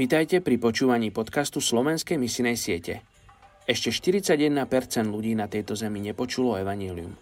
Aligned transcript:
Vítajte 0.00 0.40
pri 0.40 0.56
počúvaní 0.56 1.12
podcastu 1.12 1.60
Slovenskej 1.60 2.16
misinej 2.16 2.56
siete. 2.56 3.04
Ešte 3.68 3.92
41% 3.92 4.48
ľudí 5.04 5.36
na 5.36 5.44
tejto 5.44 5.76
zemi 5.76 6.00
nepočulo 6.00 6.56
evanílium. 6.56 7.12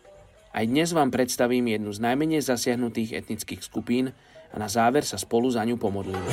Aj 0.55 0.63
dnes 0.63 0.95
vám 0.95 1.11
predstavím 1.11 1.75
jednu 1.75 1.91
z 1.91 1.99
najmenej 1.99 2.39
zasiahnutých 2.39 3.19
etnických 3.19 3.67
skupín 3.67 4.15
a 4.55 4.57
na 4.63 4.71
záver 4.71 5.03
sa 5.03 5.19
spolu 5.19 5.51
za 5.51 5.67
ňu 5.67 5.75
pomodlíme. 5.75 6.31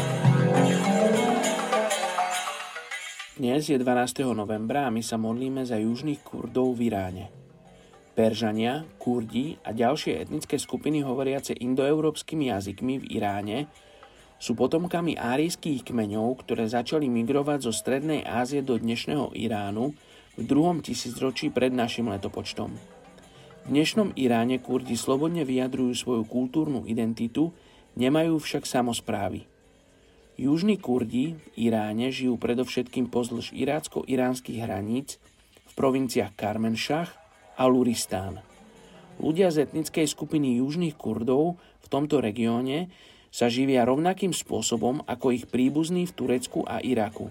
Dnes 3.42 3.66
je 3.66 3.82
12. 3.82 4.30
novembra 4.38 4.86
a 4.86 4.94
my 4.94 5.02
sa 5.02 5.18
modlíme 5.18 5.66
za 5.66 5.82
južných 5.82 6.22
Kurdov 6.22 6.78
v 6.78 6.94
Iráne. 6.94 7.26
Peržania, 8.14 8.86
Kurdi 9.02 9.58
a 9.66 9.74
ďalšie 9.74 10.22
etnické 10.22 10.62
skupiny 10.62 11.02
hovoriace 11.02 11.58
indoeurópskymi 11.58 12.54
jazykmi 12.54 13.02
v 13.02 13.06
Iráne 13.18 13.66
sú 14.46 14.54
potomkami 14.54 15.18
árijských 15.18 15.90
kmeňov, 15.90 16.46
ktoré 16.46 16.70
začali 16.70 17.10
migrovať 17.10 17.66
zo 17.66 17.74
Strednej 17.74 18.22
Ázie 18.22 18.62
do 18.62 18.78
dnešného 18.78 19.34
Iránu 19.34 19.98
v 20.38 20.42
druhom 20.46 20.86
tisícročí 20.86 21.50
pred 21.50 21.74
našim 21.74 22.14
letopočtom. 22.14 22.70
V 22.70 23.68
dnešnom 23.74 24.14
Iráne 24.14 24.62
Kurdi 24.62 24.94
slobodne 24.94 25.50
vyjadrujú 25.50 25.98
svoju 25.98 26.24
kultúrnu 26.30 26.86
identitu, 26.86 27.58
nemajú 27.98 28.38
však 28.38 28.70
samozprávy. 28.70 29.50
Južní 30.38 30.78
Kurdi 30.78 31.42
v 31.42 31.46
Iráne 31.66 32.14
žijú 32.14 32.38
predovšetkým 32.38 33.10
pozdĺž 33.10 33.50
irácko-iránskych 33.50 34.62
hraníc 34.62 35.18
v 35.66 35.74
provinciách 35.74 36.38
Karmenšach 36.38 37.18
a 37.58 37.66
Luristán. 37.66 38.46
Ľudia 39.18 39.50
z 39.50 39.66
etnickej 39.66 40.06
skupiny 40.06 40.62
južných 40.62 40.94
Kurdov 40.94 41.58
v 41.82 41.88
tomto 41.90 42.22
regióne 42.22 42.94
sa 43.36 43.52
živia 43.52 43.84
rovnakým 43.84 44.32
spôsobom 44.32 45.04
ako 45.04 45.36
ich 45.36 45.44
príbuzní 45.52 46.08
v 46.08 46.16
Turecku 46.16 46.64
a 46.64 46.80
Iraku. 46.80 47.28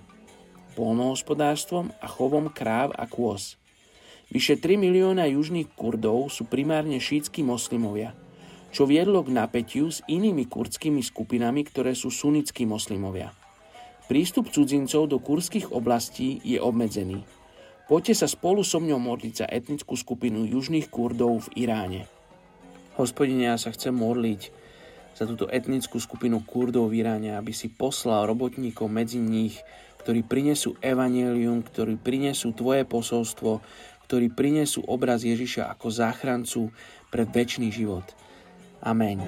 Polnohospodárstvom 0.76 1.96
a 1.96 2.04
chovom 2.04 2.52
kráv 2.52 2.92
a 2.92 3.08
kôz. 3.08 3.56
Vyše 4.28 4.60
3 4.60 4.76
milióna 4.76 5.24
južných 5.32 5.72
Kurdov 5.72 6.28
sú 6.28 6.44
primárne 6.44 7.00
šítsky 7.00 7.40
moslimovia, 7.40 8.12
čo 8.68 8.84
viedlo 8.84 9.24
k 9.24 9.32
napätiu 9.32 9.88
s 9.88 10.04
inými 10.04 10.44
kurdskými 10.44 11.00
skupinami, 11.00 11.64
ktoré 11.64 11.96
sú 11.96 12.12
sunnickí 12.12 12.68
moslimovia. 12.68 13.32
Prístup 14.04 14.52
cudzincov 14.52 15.08
do 15.08 15.16
kurdských 15.16 15.72
oblastí 15.72 16.36
je 16.44 16.60
obmedzený. 16.60 17.24
Poďte 17.88 18.20
sa 18.20 18.28
spolu 18.28 18.60
so 18.60 18.76
mňou 18.76 19.00
modliť 19.00 19.32
za 19.40 19.46
etnickú 19.48 19.96
skupinu 19.96 20.44
južných 20.44 20.92
Kurdov 20.92 21.48
v 21.48 21.64
Iráne. 21.64 22.04
Hospodine, 23.00 23.48
ja 23.48 23.56
sa 23.56 23.72
chcem 23.72 23.96
modliť 23.96 24.63
za 25.14 25.24
túto 25.24 25.46
etnickú 25.46 26.02
skupinu 26.02 26.42
Kurdov 26.42 26.90
v 26.90 27.06
Iráne, 27.06 27.38
aby 27.38 27.54
si 27.54 27.70
poslal 27.70 28.26
robotníkov 28.26 28.90
medzi 28.90 29.22
nich, 29.22 29.62
ktorí 30.02 30.26
prinesú 30.26 30.76
evanelium, 30.82 31.64
ktorí 31.64 31.96
prinesú 31.96 32.52
Tvoje 32.52 32.84
posolstvo, 32.84 33.62
ktorí 34.04 34.34
prinesú 34.34 34.84
obraz 34.84 35.24
Ježiša 35.24 35.72
ako 35.72 35.86
záchrancu 35.88 36.62
pre 37.08 37.24
väčší 37.24 37.72
život. 37.72 38.04
Amen. 38.84 39.24